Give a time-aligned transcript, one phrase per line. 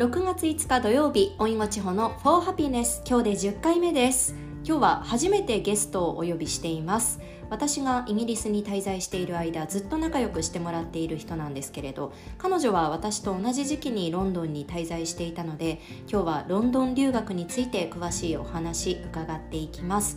[0.00, 4.34] 6月5日土曜日おいごちほの For Happiness 今日で10回目です。
[4.64, 7.20] 今日は初めてゲストをお呼びしています。
[7.50, 20.16] 私がイギリスに滞在している間ずっと仲良くしてもらっている人なんですけれど彼女は私と同じ時期にロンドンに滞在していたので今日はロンドン留学について詳しいお話伺っていきます。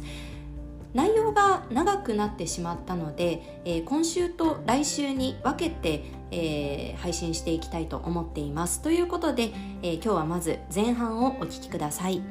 [0.93, 8.81] 内容が長くなってしまったので、えー、今週と来週に分けて、えー、配信していきたいと思っています。
[8.81, 12.21] ということで、えー、今日はまず前半をお聞きください。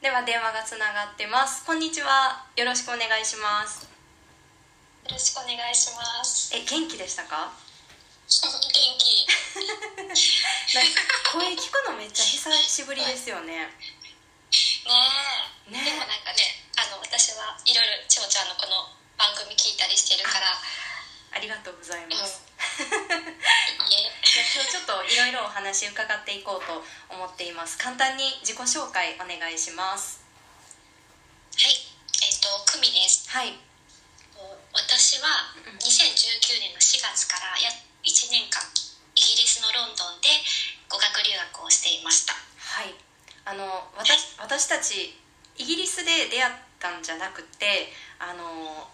[0.00, 1.66] では電話がつながってます。
[1.66, 2.46] こんにちは。
[2.56, 3.97] よろしくお願いします。
[5.08, 6.52] よろしくお願いします。
[6.52, 7.48] え元気でしたか？
[8.28, 8.52] 元
[9.00, 9.24] 気。
[11.32, 13.56] 声聞くのめっちゃ久しぶりですよね。
[13.56, 13.72] ね
[15.68, 15.72] え。
[15.72, 20.60] ねでもなんかねあの私はいろいろ千穂ちゃんのこの番組聞いたりしてるから。
[21.30, 22.42] ありがとうございます、
[22.80, 23.04] うん、 今
[24.64, 27.78] 日ちょっといろいろお話伺っていこうと思っています。
[27.78, 30.20] 簡単に自己紹介お願いします。
[31.56, 31.74] はい。
[32.22, 33.30] えっ、ー、と久美です。
[33.30, 33.67] はい
[35.18, 35.50] 私は
[35.82, 37.74] 2019年の4月から約
[38.06, 38.62] 1年間
[39.18, 40.30] イギリスのロンドンで
[40.86, 42.38] 語学留学をしていました。
[42.38, 42.94] はい。
[43.42, 43.66] あの
[43.98, 45.18] 私私たち
[45.58, 47.90] イギリスで出会ったんじゃなくて
[48.22, 48.86] あの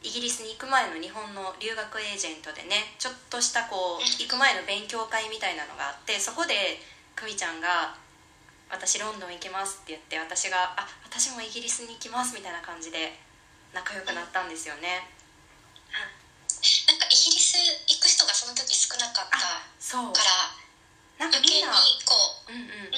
[0.00, 6.80] イギリスに行く前の日本の留学エージェントでねちょっとしたこう行く前の勉強会みたいなのがあってそこで
[7.20, 7.92] 久美ちゃんが
[8.72, 13.12] 「私ロンドン行きます」って言って私が「あ私もイギリスに行きます」みたいな感じで
[13.76, 15.04] 仲良くなったんですよね、
[17.24, 17.56] イギリス
[17.88, 20.52] 行く人がその時少なかったから
[21.16, 21.72] なんかみんな
[22.04, 22.92] こう、うんうん、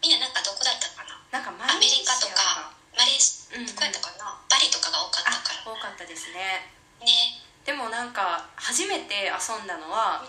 [0.00, 6.72] みんななんかどこだったかななんかアメリカとかマレーシア、うんうん、どこやったかなバリとかが多かったから多かったですね
[7.04, 7.36] ね
[7.68, 10.24] でもなんか初めて遊んだのは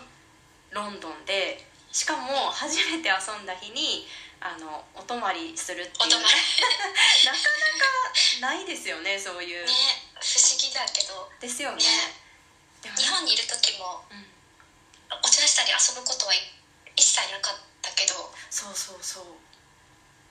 [0.75, 1.63] ロンドンで
[1.95, 4.03] しかも初めて遊んだ日に
[4.43, 6.27] あのお泊まりするっていうなか
[8.43, 9.71] なかないですよねそういうね
[10.19, 12.26] 不思議だけどですよね、ね、
[12.83, 14.25] 日本にいる時も、うん、
[15.21, 16.33] お茶したり遊ぶことは
[16.95, 18.13] 一切なかったけど
[18.49, 19.25] そうそうそう。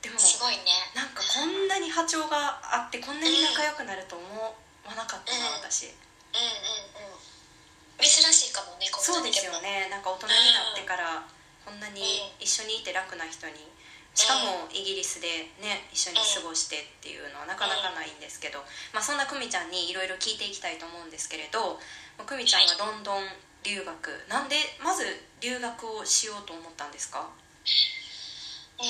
[0.03, 0.71] でもすごいね。
[0.95, 5.91] なんかこんなに波長があってこんなに仲良くなると思わなかったな、うん、私。
[5.91, 7.19] うんうんうん。
[7.99, 9.89] 珍しいかもねそうですよね。
[9.91, 11.27] なんか大人になってから
[11.65, 13.77] こんなに一緒にいて楽な人に。
[14.17, 18.65] しかもイギリスでね一緒に過ごしてっていうのはなかなかないんですけど、
[18.97, 21.77] まあ、そんな久美ちゃんにいろいろ聞いていきたいと思うんですけれど
[22.25, 23.23] 久美ちゃんがロンドン
[23.63, 24.25] 留学。
[24.29, 25.05] なんでまず
[25.41, 27.29] 留学をしようと思ったんですか？
[28.79, 28.87] うん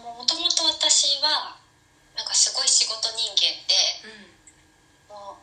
[0.00, 1.56] もともと私は
[2.16, 3.74] なんかすごい仕事人間で、
[5.08, 5.38] うん、も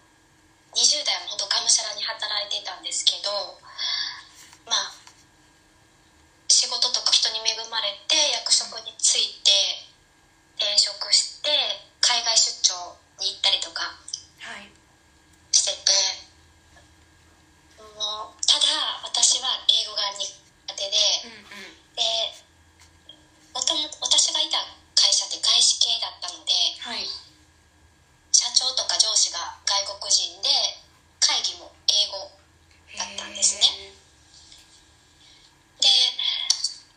[0.74, 3.60] う20代もほどがむしゃらに働いてたんですけど
[4.66, 4.94] まあ
[6.48, 9.52] 仕事とか人に恵まれて役職に就いて
[10.58, 11.50] 転職して
[12.02, 13.98] 海外出張に行ったりとか
[15.52, 15.92] してて、
[17.98, 20.24] もうただ私は英語が苦
[20.74, 22.02] 手で、うんうん、で
[23.54, 24.62] もともと私がいた
[24.96, 27.06] 会社って外資系だったので、はい、
[28.32, 30.50] 社長とか上司が外国人で
[31.20, 32.30] 会議も英語
[32.98, 33.94] だったんですね。
[35.82, 35.90] で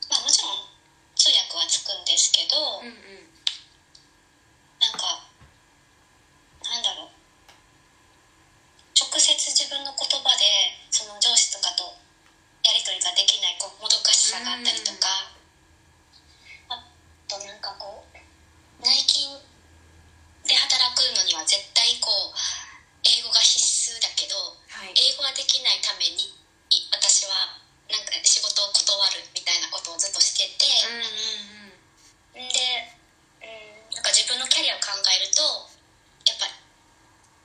[0.09, 0.69] まあもちろん
[1.17, 3.29] 通訳はつくんですけど、うんうん、
[4.81, 5.25] なんか
[6.65, 7.17] なんだろう
[8.97, 11.97] 直接自分の言葉でその上司とかと
[12.65, 15.09] やり取りができないこうもどかしさがあったりとか、
[16.71, 16.85] うん、あ
[17.29, 18.17] となんかこう
[18.81, 19.37] 内勤
[20.47, 20.95] で働
[21.41, 22.37] くのには絶対こう
[23.05, 24.37] 英語が必須だけど、
[24.69, 26.37] はい、英語はできないために
[26.93, 27.57] 私は
[27.89, 30.69] なんか仕事を断るみたいなことをずっとしてて、
[32.37, 32.61] うんうんうん、で、
[33.43, 35.43] うん、なんか自分のキャリアを考えると
[36.29, 36.47] やっぱ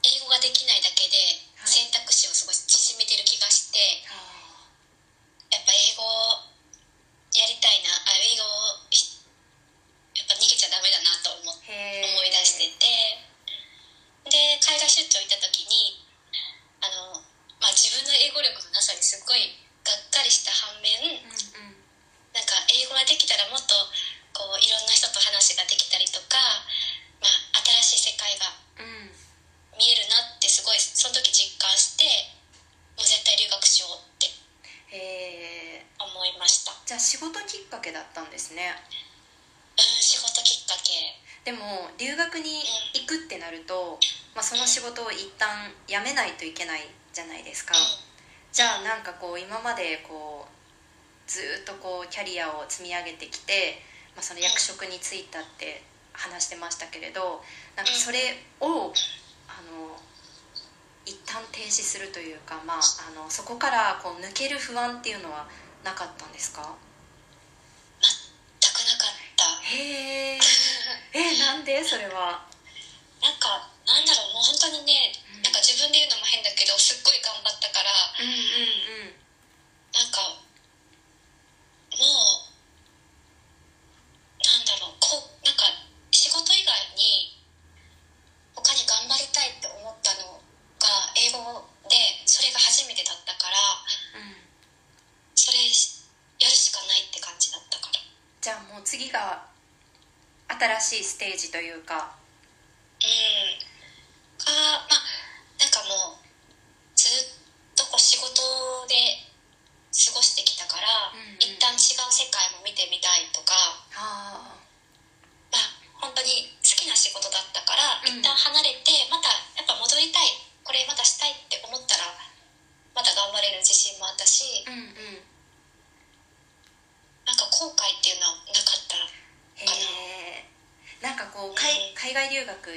[0.06, 1.18] 英語ができないだけで
[1.66, 4.22] 選択肢をすごい縮めてる気がして、は
[5.50, 6.04] い、やっぱ英語
[7.34, 8.46] やりたいなあ英語
[10.14, 13.36] やっぱ逃げちゃダメだなと思思い出してて
[14.30, 16.02] で海外出張行った時に
[16.82, 17.22] あの、
[17.62, 19.54] まあ、自分の英語力のなさにすっごい
[19.86, 21.78] がっかりした反面、うんうん、
[22.34, 23.78] なんか英語ができたらもっと
[24.34, 26.42] こういろんな人と話ができたりとか、
[27.22, 28.50] まあ、新しい世界が
[29.78, 32.06] 見えるなってすごいその時実感して
[32.98, 34.34] もう絶対留学しようって
[36.02, 38.74] 思いましたじゃあ仕事きっかけだったんですね。
[38.90, 39.06] うん
[40.86, 41.52] け。
[41.52, 42.62] でも留学に
[42.94, 44.00] 行くってなると、
[44.34, 46.82] まあ、その仕事を一旦辞めないといけない
[47.14, 47.78] じゃないですか。
[47.78, 47.84] うん。
[48.52, 53.82] じゃあなんかこう今までこうずーっとこうキャリアを積み上げてきて、
[54.16, 57.44] まあ、その役職に就いたって話してましたけれど
[57.76, 58.20] なんかそれ
[58.62, 58.94] を
[59.48, 59.94] あの
[61.06, 65.46] 一旦停止するというか、まあ、あのそこからこう抜ける不安っていうのは
[65.84, 66.74] なかったんですか？
[69.66, 70.40] へえ
[71.14, 71.84] えなんで？
[71.84, 72.46] それは。
[73.22, 74.34] なんかなんだろう。
[74.38, 75.42] もう本当にね、うん。
[75.42, 77.90] なんか自分で言うのも変だけどすっごい頑張ったから
[78.22, 78.38] うんうん
[79.10, 79.18] うん。
[79.94, 80.22] なんか
[81.98, 82.46] もう
[84.44, 85.66] なんだろうこうなんか
[86.12, 87.42] 仕事以外に
[88.54, 90.38] 他に頑張りたいって思ったの
[90.78, 91.96] が英語で
[92.28, 93.58] それが初めてだったから
[94.22, 94.36] うん
[95.34, 98.04] それやるしかないって感じだったから
[98.42, 99.48] じゃあもう次が
[100.52, 102.25] 新しいステージというか。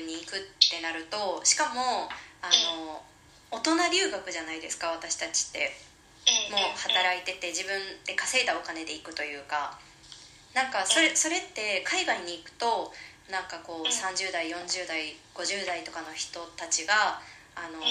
[0.08, 2.08] に行くってなるとしかも
[2.40, 2.48] あ
[2.80, 3.04] の
[3.52, 5.68] 大人留学じゃないですか私たちって。
[5.68, 5.88] うん
[6.52, 7.72] もう働いてて自分
[8.04, 9.78] で稼いだお金で行くというか。
[10.54, 12.92] なんかそれそれって海外に行くと
[13.30, 17.20] なんかこううん30代40代50代とかの人たちが
[17.54, 17.84] あのうん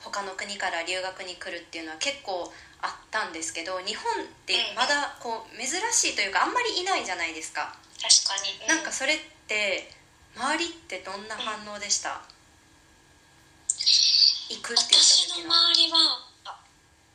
[0.00, 2.50] 他の国から留学に来るっていうのは結構
[2.80, 7.76] あったんですけど日本ってまだこう珍しいというかあんまりいないじゃないですか。
[8.00, 9.92] 確かに、うなんかそれって
[10.36, 12.22] 周りってどんな反応でした？
[14.50, 15.34] 行くって言った私の。
[15.36, 15.98] 時の周りは
[16.44, 16.60] あ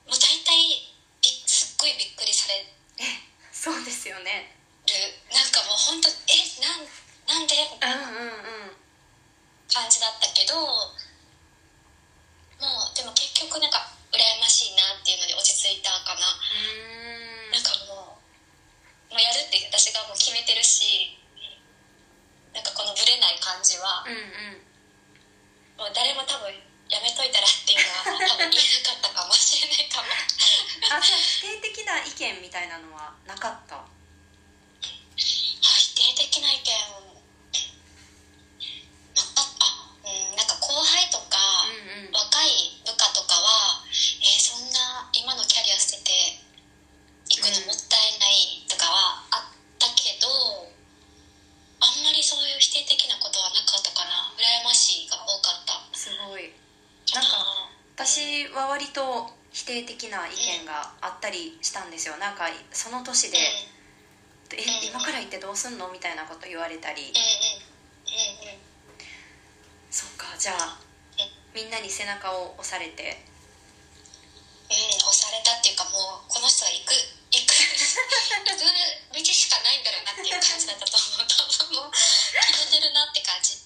[0.07, 2.69] もう大体びすっごいびっくりされる。
[3.51, 4.55] そうですよね。
[5.33, 6.13] なんかもう本当え
[6.61, 7.55] なんなんで？
[7.73, 8.05] みたいな
[9.65, 10.93] 感じだったけども
[12.61, 13.94] うでも結局なんか
[61.25, 62.17] ったりしたんですよ。
[62.17, 63.37] なんかその年で
[64.53, 67.01] 「えうん今から行ってどうすんの?」みたいなこと言われたり。
[67.01, 68.65] うんうんうんうん
[69.89, 70.77] そっかじゃあ
[71.53, 73.25] みんなに背中を押されて。
[74.67, 76.91] うん押されたっていうかもうこの人は行く
[77.31, 77.53] 行く。
[77.53, 78.65] 行く
[79.13, 81.27] 道しかないんだろうなっていう感じだったと思う。
[81.27, 83.61] 多分もう決めてるなって感じ。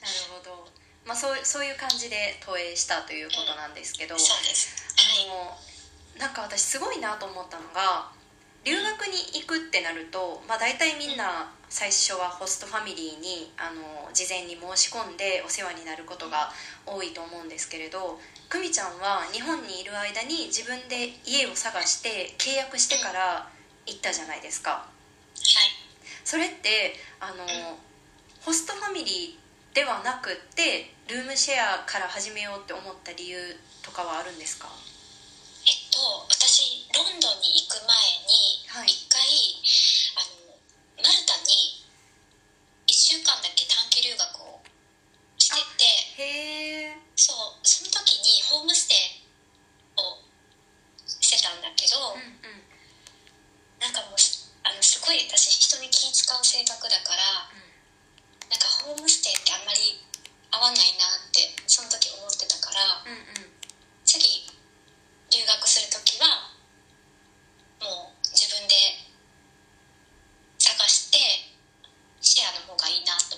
[0.00, 0.68] なるほど、
[1.04, 4.74] まあ、そうそういう感じで投影したということなんですけど、そうです。
[4.98, 5.56] あの
[6.22, 8.06] なんか私すごいなと思ったのが
[8.62, 16.52] 留学に行くってなると、まあ、大体みんな最初はホストファミリーにあの事前に申し込んでお世話になることが
[16.86, 23.50] 多いと思うんですけれど久美ちゃんは日本にいる間に自分で家を探して契約してから
[23.86, 24.70] 行ったじゃないですか。
[24.70, 25.42] はい。
[26.22, 27.42] それってあの
[28.42, 33.38] ホストファミリーではなくってルームシェアから始めようって思った理由
[33.82, 34.68] とかはあるんですか？
[34.68, 34.91] えっと
[37.12, 37.92] 私ロンドンに行く前
[38.24, 39.20] にはい一回、
[40.16, 40.56] あの
[40.96, 41.84] マルタに
[42.88, 44.64] 1週間だけ短期留学を
[45.36, 45.60] して
[46.16, 49.28] てへえそうその時にホームステイ
[50.00, 50.24] を
[51.04, 52.62] してたんだけど、うんうん
[53.82, 57.50] なんかもうすあのすごい私人に気使う性格だから
[58.46, 59.98] なんかホームステイってあんまり
[60.54, 63.50] 合わないなってその時思ってたからうんうん
[64.06, 64.46] 次
[65.34, 66.52] 留学する時は
[67.82, 68.74] もう自分で
[70.58, 71.18] 探して
[72.20, 73.34] シェアの方がいいなと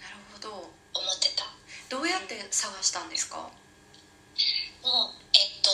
[0.00, 1.44] なるほど思ってた
[1.92, 5.68] どうやって探したんですかもうえっと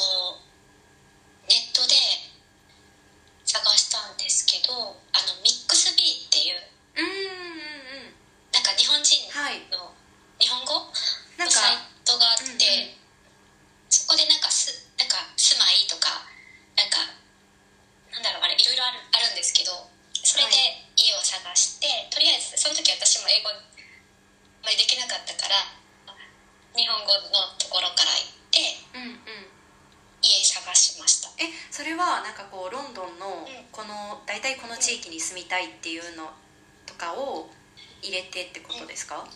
[1.46, 1.94] ネットで
[3.46, 6.58] 探したんですけどあのミックスビーっていう
[6.98, 8.12] うんうんうん
[31.72, 36.30] それはなんかこうロンドンのうんこの大体この地域に住みたいっていうの
[36.86, 37.48] とかを
[38.02, 39.26] 入れてってことですか、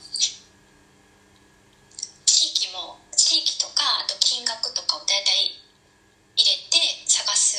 [2.24, 5.58] 地域も地域とかあと金額とかを大体
[6.38, 6.78] 入れて
[7.10, 7.58] 探す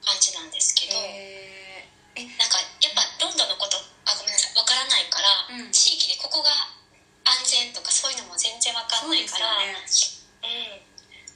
[0.00, 2.32] 感じなんですけど、えー、え。
[2.40, 3.76] なんかやっぱロンドンのこと
[4.08, 5.72] あごめんなさいわからないから、うん。
[5.72, 6.48] 地域でここが
[7.28, 10.80] 安全とかそういうのも全然わかんないからそううん、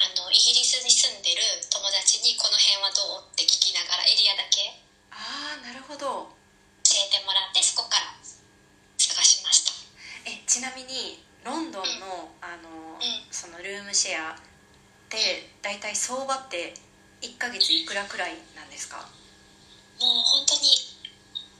[0.04, 1.40] あのイギリスに住んでる
[1.72, 3.32] 友達にこの辺はどう？
[3.32, 4.72] って聞きながらエリアだけ。
[5.12, 6.28] ああなるほど。
[6.84, 8.16] 教えてもらってそこから
[10.58, 13.30] ちなみにロンドンの,、あのうん。
[13.30, 14.38] そのルームシェアっ
[15.06, 16.74] て大体相場って
[17.22, 18.98] 1ヶ月いくらくらいなんですか？
[20.02, 20.74] もう本当に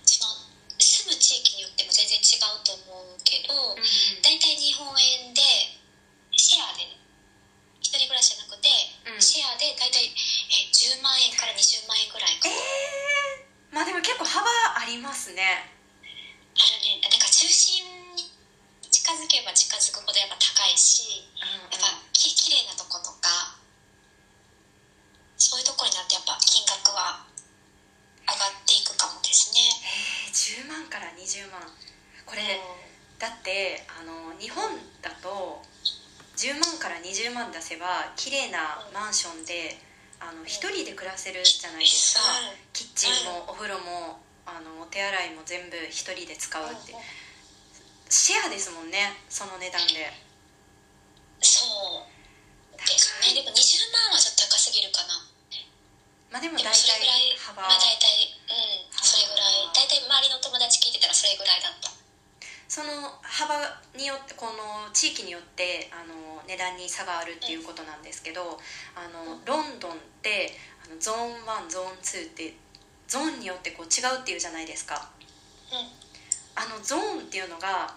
[0.03, 0.35] その
[0.83, 3.87] 住む地域によっても全然違うと思うけど、うんうん。
[4.19, 5.43] 大体日本円で
[6.35, 6.99] シェアでね
[7.79, 8.67] 一人暮らしじゃなくて、
[9.15, 9.23] うん。
[9.23, 15.71] シェアで大体え10万円から20万円ぐらいかな、えー、まあでも結構幅ありますね。
[16.59, 17.87] あるねだから中心
[18.19, 18.27] に
[18.91, 21.73] 近づけば近づくほどやっぱ高いしうんうん。
[21.73, 23.57] やっぱき綺麗なとことか
[25.39, 27.23] そういうとこになってやっぱ金額は
[28.27, 29.63] 上がっていくかもですね。
[30.27, 31.63] えー、10万から20万。
[32.27, 33.19] これ、うん。
[33.19, 34.63] だってあの日本
[35.03, 35.63] だと
[36.37, 39.79] 10万から20万出せば綺麗なマンションで
[40.21, 42.23] あの一人で暮らせるじゃないですか。
[42.73, 46.95] キッチンもお風呂もあのお手洗いも全部一人で使うって
[48.09, 50.13] シェアですもんねその値段で。
[51.41, 51.65] そ
[52.05, 52.09] う。
[52.77, 55.15] ですねでも20万はちょっと高すぎるかな。
[56.33, 57.63] まあでもで大体もそれぐらい幅。
[57.63, 59.69] まあ大体うんそれぐらい。
[59.77, 61.93] 大体周りの友達聞いてたらそれぐらいだった。
[62.69, 63.57] その幅
[63.97, 68.61] によってこの地域によってあの値段に差があるっていうことなんですけど
[68.95, 70.53] あのロンドンって
[70.85, 72.55] あのゾーン1ゾーン2って
[73.09, 75.09] ゾーンによってこう違うっていうじゃないですか。
[75.73, 76.08] うん
[76.59, 77.95] あのゾーンっていうのが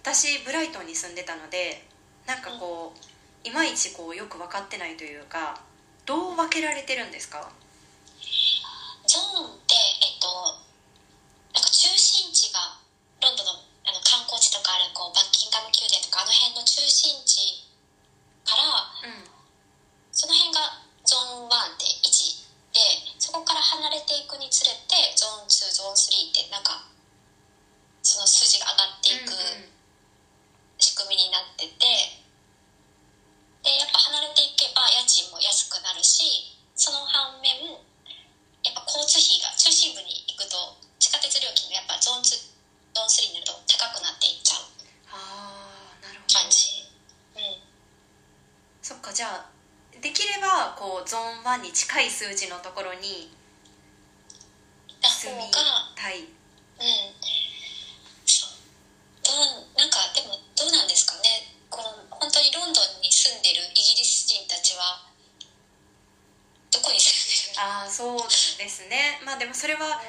[0.00, 1.84] 私ブライトンに住んでたので
[2.24, 5.60] なんかこういまいちこうよく分かってないというか
[6.08, 7.52] どう分けられてるんですか
[9.04, 10.26] ゾーンってえっと
[11.52, 12.80] なんか中心地が
[13.20, 13.52] ロンドンの
[13.84, 17.68] あの観光地とかあるこうバッキンガム宮殿とかあの辺の中心地
[18.48, 18.64] から
[19.04, 19.28] うん
[20.08, 22.80] その辺がゾーン1で1で
[23.20, 26.88] そこから離れていくにつれてゾーン2ゾーン3ってなんか
[28.02, 29.32] その数字が上がっていく
[30.80, 32.20] 仕組みになってて
[33.60, 37.76] でやっぱ離れていけば家賃も安くなるしその反面
[38.64, 42.34] やっぱ交通費が中心部に行くと地下鉄料金がやっぱゾーン2
[42.96, 44.64] ゾーン3になると高くなっていっちゃう
[45.12, 46.88] ああなるほど感じ
[47.36, 47.60] うん
[48.80, 49.52] そっかじゃあ
[50.00, 50.24] でき
[51.04, 53.30] ゾーン1に近い数字のところに
[55.00, 55.50] だ住み
[55.96, 56.20] たい。
[56.20, 57.16] うん。
[59.24, 61.56] どうなんかでもどうなんですかね。
[61.68, 65.08] この本当にロンドンに住んでるイギリス人たちは
[66.70, 68.18] どこに住んでるああそう
[68.58, 69.20] ですね。
[69.24, 70.00] まあでもそれは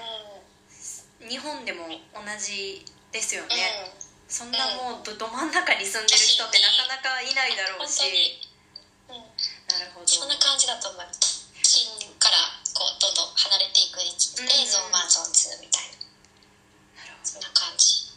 [1.21, 3.55] の日本でも同じですようん、ね、
[3.95, 4.11] うん。
[4.27, 7.99] そんなもうどど真ん中に住んでる人ってなかなかいないだろうし
[9.07, 9.27] 本当に、うん、
[9.67, 12.39] なるほどそんな感じだと思います金から
[12.71, 15.91] こうどんどん離れていくにつれて、うんゾーン1ゾーン2みたい
[16.95, 17.03] な。
[17.03, 17.27] なるほど。
[17.27, 18.07] そんな感じ。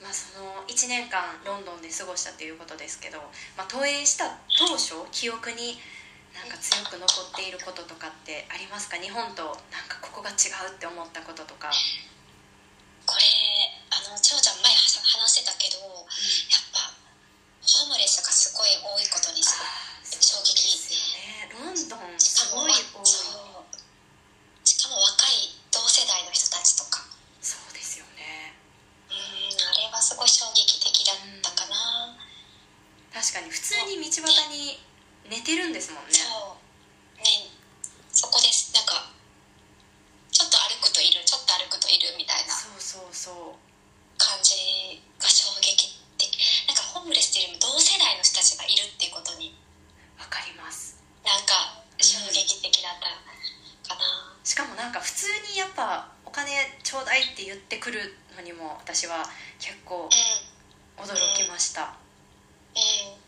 [0.00, 3.20] まあその1年間ロンドンで過ごしたということですけど、
[3.56, 5.76] まあ、投影した当初記憶に
[6.32, 8.96] なんか強く残っていることとかってありますか？
[8.96, 11.70] 日本となんかここが違うって思ったこととか、
[13.06, 13.24] これ
[13.92, 16.92] あの長ちゃん前話してたけどやっぱ
[17.62, 19.83] ホームレスがすごい多いことにすごい衝撃です
[21.84, 23.74] よねロンドンしかもすごい多いそう
[24.64, 27.04] しかも若い同世代の人たちとか
[27.44, 28.56] そうですよね
[29.10, 32.16] うんあれはすごい衝撃的だったかな、
[33.12, 34.80] 確かに普通に道端に
[35.28, 37.52] 寝てるんですもんねそうね
[38.12, 39.12] そこですなんか
[40.32, 43.64] ちょっと歩くといるちょっと歩くといるみたいなそうそうそう
[44.18, 46.30] 感じが衝撃的
[46.66, 49.54] なんかホームレスっていうよりも同世代の人たちがいるっていうことに
[50.18, 56.50] わかりますなんか衝撃的だったかなしかもなんか普通にやっぱお金
[56.82, 59.22] ちょうだいって言ってくるのにも私は
[59.58, 60.54] 結構うん。
[60.94, 61.90] 驚きました
[62.70, 63.18] うん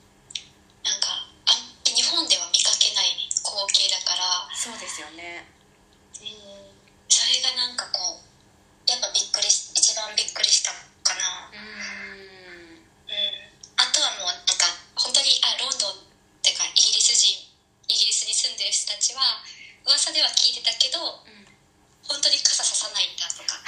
[0.86, 1.50] なんかあ
[1.82, 5.42] 日本では見かけない光景だからそうですよね
[6.22, 6.30] うん
[7.10, 8.22] それがなんかこう
[8.86, 10.70] やっぱびっくりし一番びっくりした
[11.02, 13.50] かなうーんうん
[13.82, 17.50] あとはもうなんか本当にあロンドンってかイギリス人
[17.90, 19.42] イギリスに住んんでる人たちは
[19.90, 21.46] 噂では聞いてたけどうん
[22.06, 23.58] 本当に傘ささないんだとか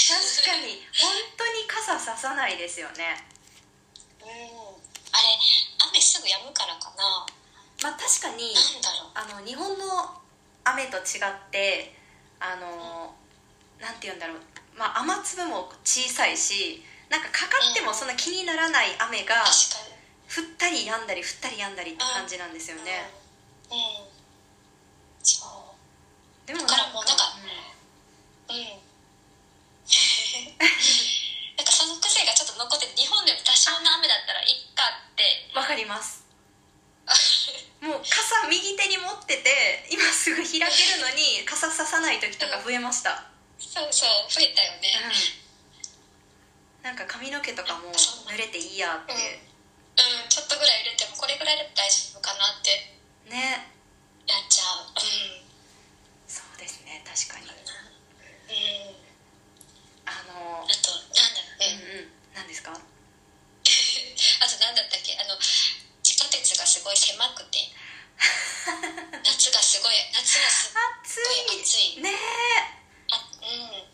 [0.00, 3.16] 確かに本当に傘ささないですよね。
[4.20, 4.28] うん。
[4.28, 5.40] あれ
[5.88, 7.24] 雨すぐ止むからかな。
[7.82, 8.52] まあ確かに
[9.16, 10.20] あの日本の
[10.64, 11.96] 雨と違って
[12.38, 13.16] あの
[13.80, 14.36] なんて言うんだろう、
[14.76, 19.40] まあ、雨粒も小さいしなんかかかってもそんな気にならない雨が
[20.28, 23.08] 降ったり止んだり降ったり止んだりって感じなんですよね。
[23.72, 23.82] うん、うん、
[25.22, 25.74] そ
[26.44, 26.46] う。
[26.46, 27.24] でもだからもうなんか
[28.50, 28.56] うん。
[28.56, 28.90] うん
[30.60, 30.68] なん
[32.60, 35.24] 残ってて日本でも多少の雨だったらいっかって。
[35.56, 36.20] わかります。
[37.80, 43.24] もう傘右手に持ってて今すぐ開けるのに傘ささない時とか増えました。
[43.56, 45.00] そうそう増えたよね。
[46.82, 46.84] うん。
[46.84, 49.40] なんか髪の毛とかも濡れていいやって。
[49.96, 50.28] うん。
[50.28, 52.94] ちょっとぐらい入れてもこれぐらいで大丈夫かなって。
[53.24, 53.72] ね。
[54.26, 54.84] やっちゃう。
[54.84, 55.48] うん。
[56.28, 57.48] そうですね確かに。
[57.48, 59.00] うん
[60.04, 62.72] あのあとなんだろううんね、うん何ですか
[64.40, 65.16] あとなんだったっけ？
[65.20, 65.36] あの
[66.02, 67.58] 地下鉄がすごい狭くて。
[69.24, 70.72] 夏がすごい夏はす
[71.04, 71.94] 暑ごい暑い。
[71.96, 72.00] い。
[72.02, 72.10] ね
[73.10, 73.88] あうん。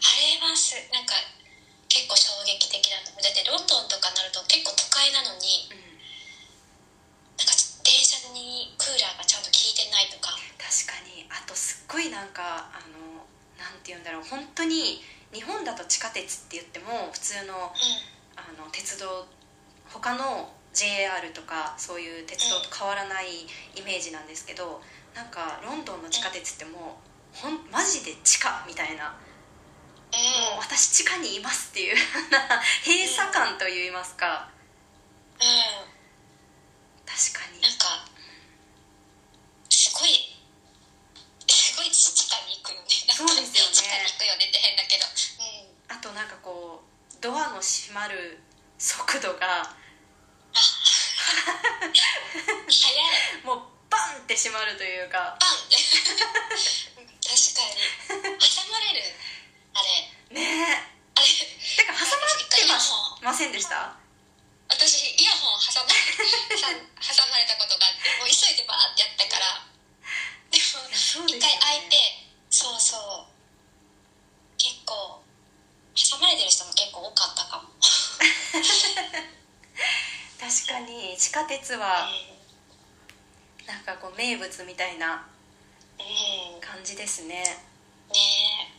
[0.00, 1.14] あれはすなんか
[1.88, 5.98] 結構衝撃的だと思うだってロンドンとかになると結構都会なのにえ、うん、
[7.38, 10.36] なんか電車にクーラーがちゃんと効いてないとか。
[10.60, 11.26] 確かに。
[11.30, 13.26] あとすっごいなんかあの
[13.58, 14.24] なんて言うんだろう。
[14.24, 18.20] 本当に日本だと地下鉄って言っても普通のうん。
[18.36, 19.26] あの鉄道
[19.92, 23.26] 他の JR とかそういう鉄道と変わらない
[23.74, 24.80] イメージなんですけど
[25.14, 27.02] なんかロンドンの地下鉄っても
[27.34, 29.14] うほんマジで地下みたいな。
[30.10, 31.96] もう私地下にいますっていう
[32.82, 34.50] 閉鎖感といいますか。
[35.40, 35.46] うん。
[35.46, 36.00] うん。
[37.06, 37.60] 確かに。
[37.62, 38.04] なんか
[39.68, 40.36] すごい
[41.46, 42.88] すごい地下に行くよね。
[43.14, 43.72] そうですよね。
[43.72, 45.06] 地下に行くよねって変だけど。
[45.06, 45.96] うん。
[45.96, 48.40] あとなんかこうドアの閉まる
[48.80, 49.76] 速度が。
[53.44, 53.60] もう
[53.92, 55.36] バンって閉まるというか。
[55.36, 55.68] バン。
[55.68, 55.76] って
[57.20, 58.40] 確かに。
[58.40, 59.04] 挟まれる。
[59.76, 59.84] あ
[60.32, 60.40] れ。
[60.40, 60.80] ね。
[61.12, 61.28] あれ。
[61.28, 61.44] え
[61.76, 62.88] てか挟まってまし
[63.22, 63.92] ませんでした？
[64.70, 66.72] 私イヤホン挟ま挟
[67.04, 69.60] 挟まれたことがあってもう急いでバーってやったから。
[70.50, 71.36] でもいやそうですよね。
[71.36, 72.00] 一回開いて
[72.48, 73.28] そうそう。
[74.56, 75.19] 結構
[75.94, 77.68] 挟まれてる人も結構多かったかも。
[80.40, 81.16] 確かに。
[81.18, 82.08] 地下鉄は
[83.66, 85.26] なんかこう名物みたいな
[85.98, 87.34] うん、うん、感じですね。
[87.34, 88.74] ね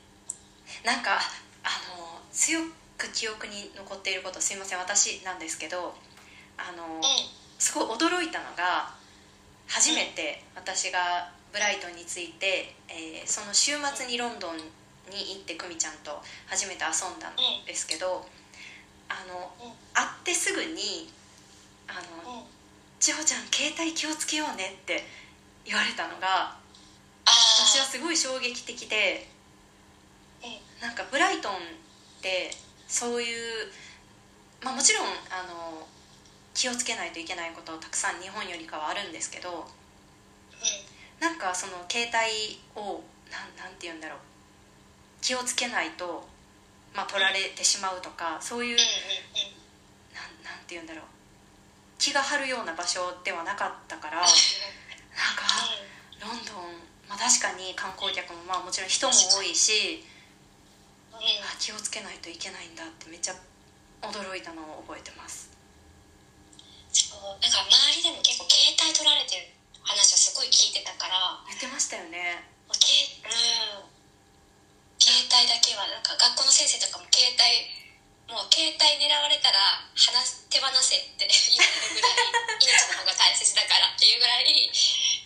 [0.83, 1.19] なんか
[1.63, 2.59] あの強
[2.97, 4.79] く記憶に残っていることすいません。
[4.79, 5.93] 私なんですけど
[6.57, 7.03] あのえうん。
[7.59, 8.95] すごい驚いたのが
[9.67, 14.57] 初めて私がブライトンに着いて、えーその週末にロンドン
[15.11, 18.25] に行って久美ちゃんと初めて遊んだんですけど
[19.09, 19.71] あのうん。
[19.93, 21.11] 会ってすぐに
[21.87, 21.93] 「あ
[22.25, 22.43] のうん
[22.99, 25.05] 千穂ちゃん携帯気をつけようね」って
[25.65, 26.57] 言われたのがあ
[27.25, 29.29] 私はあすごい衝撃的で
[30.41, 30.81] うん。
[30.81, 31.57] なんかブライトンっ
[32.21, 32.55] て
[32.87, 33.71] そういう、
[34.63, 35.87] まあ、もちろんあの
[36.53, 39.67] 気をつけないといけないことたくさん日本よりかはあるんですけど
[41.19, 44.19] なんかその携帯をなんなんて言うんだろう
[45.21, 46.27] 気をつけないと、
[46.93, 49.61] まあ、取られてしまうとかそういううんうんうん。
[50.13, 51.05] なんなんて言うんだろう。
[51.97, 54.33] 気が張るような場所ではなかったからなんか
[56.17, 60.03] ロンドン、まあ、確かに観光客もまあもちろん人も多いし
[61.13, 61.21] あ
[61.61, 63.37] 気をつけないといけないんだってめっちゃ
[64.01, 65.53] 驚いたのを覚えてます。
[66.91, 69.45] そうなんか周りでも結構携帯取られてる
[69.85, 72.41] 話はすごい聞いてたから言ってましたよね。
[72.65, 72.75] うん
[75.01, 77.41] 携帯だけはなんか学校の先生とかも携帯
[78.29, 84.45] もう携帯狙われたら離す手放せって言われるぐらい命の方が大切だからっていうぐらい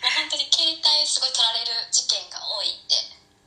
[0.00, 2.96] もう本当に携帯すごい取られる事件が多いって。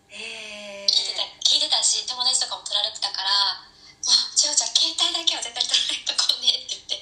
[0.09, 3.65] 聞いてた聞いてたし友達とかも取られてたから
[4.05, 7.01] 「もう千代ちゃん携帯だけは絶対取られとこうね」って言って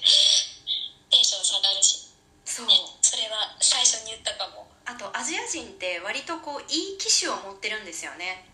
[1.12, 2.68] テンション下がるし、そう。
[2.68, 4.68] ね、それは最初に言ったかも。
[4.88, 8.48] あとアジア人って割とこういい機種を持ってるんですよね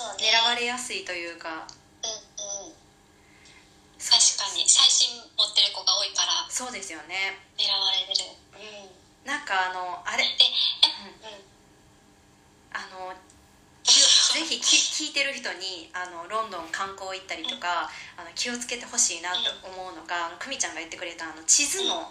[0.00, 1.68] そうね狙われやすいというか。
[2.00, 2.80] うんうん。
[4.00, 4.64] 確かに。
[4.64, 6.48] 最新持ってる子が多いから。
[6.48, 7.36] そうですよね。
[7.60, 8.32] 狙われてる。
[8.56, 9.28] うん。
[9.28, 10.24] なんかあのあれ。
[10.24, 10.48] で
[10.88, 10.88] え
[11.28, 11.44] うん。
[12.72, 13.12] あの
[13.84, 22.06] ぜひき聞いてる人にあのロンドン観光行ったりとか、あの気をつけてほしいなと思うのが、あの久美ちゃんが言ってくれたあの地図の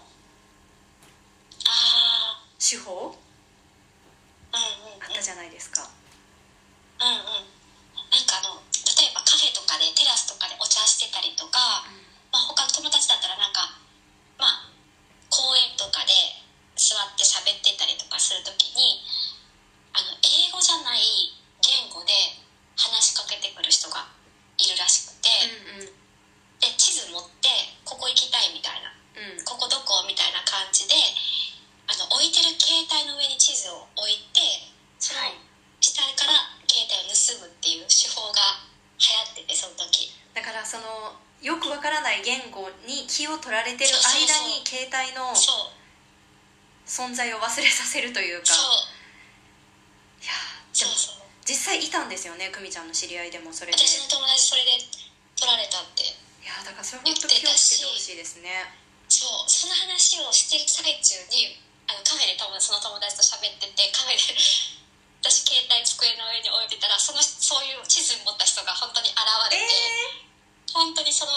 [1.66, 3.16] あ手法
[4.52, 5.88] うんうんあったじゃないですか。
[7.00, 7.29] うんうん
[17.60, 19.04] ってたりとかするときに
[19.92, 22.40] あの英語じゃない言語で
[22.74, 24.08] 話しかけてくる人が
[24.56, 25.28] いるらしくて、
[25.76, 25.92] うんうん。
[26.60, 27.48] で地図持って
[27.84, 28.88] ここ行きたいみたいな
[29.36, 29.44] うん。
[29.44, 30.96] ここどこみたいな感じで
[31.84, 34.40] あの置いてる携帯の上に地図を置いて
[34.96, 35.36] そのはい。
[35.80, 38.64] 下から携帯を盗むっていう手法が
[39.00, 40.12] 流行っててその時。
[40.32, 45.79] だからそのよくわからない言語に気を取られてる間に携帯のそう
[47.00, 48.52] 存在を忘れさせるというか。
[48.52, 50.20] そう。
[50.20, 50.92] いやーでも
[51.48, 53.80] 実際いたんですよね久美ちゃんの知り合いでもそれで。
[53.80, 54.76] 私の友達それで
[55.32, 56.04] 取られたって。
[56.04, 58.68] いやーだからそれ本当気をつけてほしいですね。
[59.08, 61.56] そうその話をしてる最中に
[61.88, 64.20] あのカフェで多分その友達と喋っててカフェで
[65.24, 69.18] 私携帯机の上に置いてたらそのそういう地図持った人が本当に現
[69.50, 69.68] れて、
[70.72, 71.32] 本当にその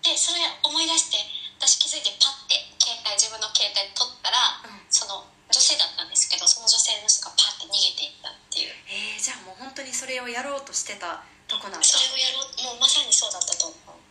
[0.00, 1.18] でそれ思い出して
[1.58, 2.65] 私気づいてパッて
[3.14, 4.82] 自分の携帯取ったら、うん。
[4.90, 8.74] その女性だったんですけどその女性の人がパッて逃げていったっていう。
[8.90, 11.86] えー、じゃあもう本当にそれをやろうとしてたとこなんだ。
[11.86, 14.02] それをやろうもうまさにそうだったと思う。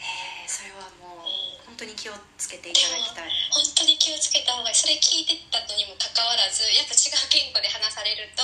[0.00, 1.76] えー、それはもううん。
[1.76, 3.28] 本当に気をつけていただきたい。
[3.52, 4.76] 本当に気をつけた方がいい。
[4.76, 8.42] それ聞いてたのにもかかわらずやっぱ違う言語で話されると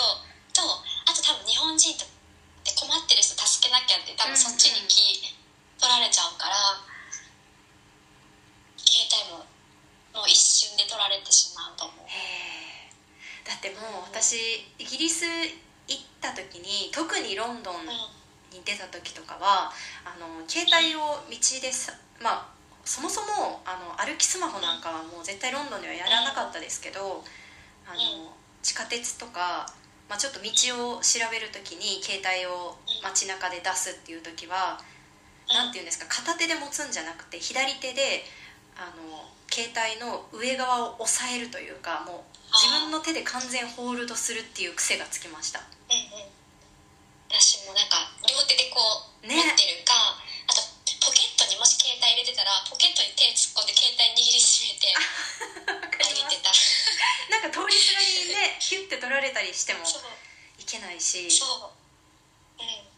[0.52, 0.60] と
[1.08, 2.04] あと多分日本人って
[2.76, 5.32] 困ってる人助けなきゃって多分そっちに気
[5.80, 6.84] 取られちゃうから
[8.76, 9.46] 携帯も
[10.14, 12.06] もう一瞬で取られてしまうと思う。
[13.48, 15.24] だってもう私イギリス
[15.88, 18.22] 行った時に特にロンドンうん。
[18.52, 19.72] に出た時とかは
[20.04, 22.52] あの携帯を道でさまあ
[22.84, 27.24] そもそもあの歩きスマホなんかはもう絶対ロンドンではやらなかったですけど
[27.86, 29.66] あの地下鉄とか、
[30.08, 34.78] まあ、ちょっと道を調べる時に携帯を街中で出すっていう時は
[35.48, 38.22] 何て言うんですか片手で持つんじゃなくて左手で
[38.76, 45.60] あの携帯の上側を押さえるというかもう自分の手で完全ホールドするっていう癖がつきました。
[45.60, 46.32] うんうん
[47.32, 50.60] 私もなんか両手でこう持ねってるか、あと
[51.00, 54.92] ポケットにもし携帯入れてたらポケットに手突っ込んで携帯握りしめて
[55.96, 56.52] 歩いてた。
[57.32, 59.80] なんか通りすがりにね ヒュッて取られたりしても
[60.60, 61.24] いけないし。
[61.24, 61.72] いそ
[62.60, 62.60] う。
[62.60, 62.92] うん。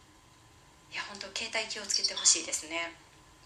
[0.95, 2.95] や本当携帯気をつけてほしいですね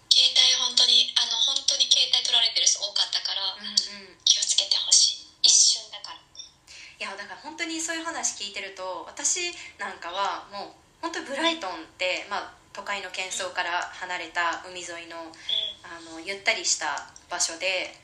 [0.10, 4.18] 携帯本当にあの本当に携帯取られてる人多かったから、うんうん。
[4.26, 5.48] 気をつけてほしい。
[5.48, 6.20] 一瞬だから。
[6.20, 15.32] いやだから本当にそういう話聞いてると私なんかはもう本当にブライトンって、まあ、都会の喧騒から離れた海沿いのう
[15.88, 17.96] あのゆったりした場所で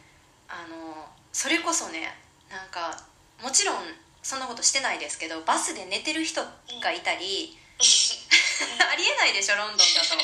[0.47, 2.15] あのそれこそね
[2.47, 3.03] なんか
[3.43, 3.83] もちろん
[4.23, 6.41] そんなことしてないですけどバスで寝てる人
[6.81, 7.65] がいたり、ん。
[8.79, 10.15] ありえないでしょロンドンだと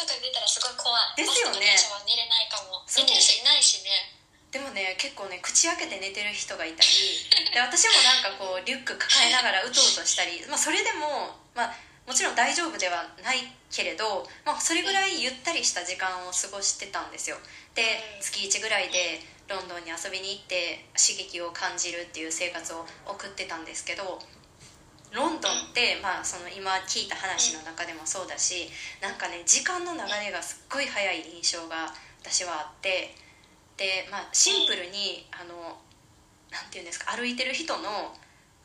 [0.00, 1.20] とかで出たらすごい怖い。
[1.20, 1.76] ですよね。
[2.08, 2.80] 寝れないかも。
[2.88, 4.16] 寝てる人いないしね。
[4.50, 6.88] でもね結構ね口開けて寝てる人がいたり。
[7.52, 11.74] で私もなんかこうリュック抱えながらうとうとしたり、まあ、それでも、まあ、
[12.06, 17.36] もちろん大丈夫ではないけれど、まあ、それぐらいゆったりした時間を過ごしてたんですよ。
[17.74, 17.82] で
[18.16, 18.22] うん。
[18.22, 24.18] 月1ぐらいでロンドンに遊びに行って刺激を感じるっていう生活を送ってたんですけど
[25.12, 28.70] ロンドンって、まあ、その今聞いた話の中でもそうだし
[29.02, 31.92] なんかね時間の流れがすっごい早い印象が
[32.22, 33.14] 私はあって
[33.76, 35.78] で、まあ、シンプルにあの
[36.50, 38.14] なんていうんですか歩いてる人の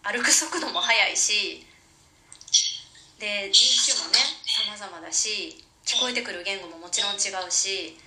[0.03, 1.65] 歩く速度も速いし
[3.17, 4.19] で人種もね
[4.77, 7.97] 様々だし聞こえてくる言語ももちろん違うし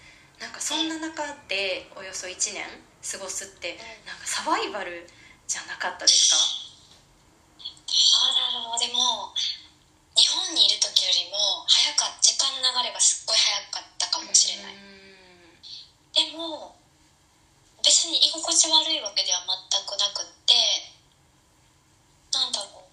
[0.40, 2.62] なんかそんな中でおよそ1年
[3.03, 5.07] 過ごすってなんかサバイバル
[5.46, 6.31] じゃなかったです
[6.67, 6.67] か？
[7.88, 9.33] そうだろうでも
[10.16, 14.74] 日本にいる時よりも早かった時間の流れがすっごい早かったかもしれない、
[16.12, 16.74] でも
[17.85, 20.55] 別に居心地悪いわけでは全くなくって
[22.35, 22.88] なんだろう。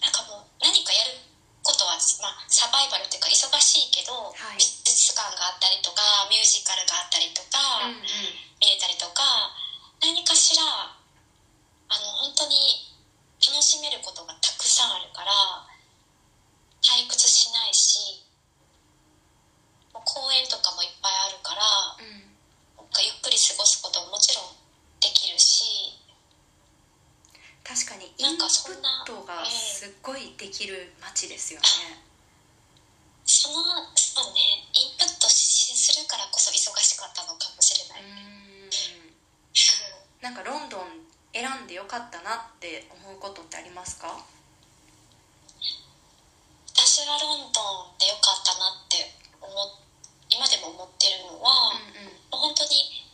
[0.00, 1.18] なんかもう何かやる
[1.62, 4.58] ことは、まあ、サバイバルっていうか忙しいけど、はい。
[4.58, 8.06] 美術館があったりとかミュージカルがあったりとか、うんうん。
[8.62, 9.52] 見れたりとか
[10.00, 12.85] 何かしらあの本当に
[13.56, 15.32] 楽しめることがたくさんあるから
[16.84, 18.20] 退屈しないし
[19.96, 21.64] もう公園とかもいっぱいあるから
[21.96, 22.36] うん。
[22.76, 24.52] なんかゆっくり過ごすことももちろん
[25.00, 25.96] できるし
[27.64, 28.76] 確かにイなんンプッ
[29.08, 32.04] トがすっごいできる街ですよね。
[33.24, 33.56] その
[33.96, 38.68] そうねインプットしするからこそ忙しかったのかもしれない、うん。
[40.20, 41.05] なんかロンドン
[41.36, 44.08] 選んでよかったなって思うことってありますか？
[46.72, 47.60] 私はロンド
[47.92, 49.52] ンでよかったなって思
[50.32, 52.16] 今でも思ってるのは、うんうん。
[52.30, 53.05] 本当に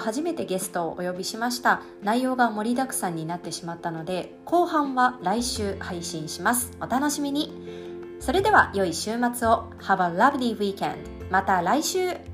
[0.00, 1.82] 初めてゲストをお呼びしました。
[2.02, 6.72] 内容が盛りだくさんになってしまったので後半は来週配信します。
[6.80, 7.52] お楽しみに。
[8.20, 9.70] それでは良い週末を。
[9.80, 10.96] Have a lovely weekend
[11.30, 12.29] また来週。